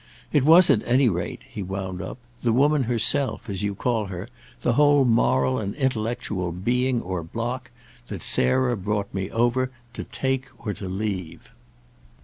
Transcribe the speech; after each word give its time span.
It 0.33 0.43
was 0.43 0.71
at 0.71 0.81
any 0.87 1.09
rate," 1.09 1.41
he 1.47 1.61
wound 1.61 2.01
up, 2.01 2.17
"the 2.41 2.51
woman 2.51 2.85
herself, 2.85 3.47
as 3.47 3.61
you 3.61 3.75
call 3.75 4.05
her 4.07 4.27
the 4.63 4.73
whole 4.73 5.05
moral 5.05 5.59
and 5.59 5.75
intellectual 5.75 6.51
being 6.51 7.03
or 7.03 7.21
block, 7.21 7.69
that 8.07 8.23
Sarah 8.23 8.75
brought 8.75 9.13
me 9.13 9.29
over 9.29 9.69
to 9.93 10.03
take 10.05 10.47
or 10.57 10.73
to 10.73 10.89
leave." 10.89 11.49